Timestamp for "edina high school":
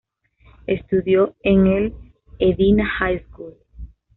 2.39-3.53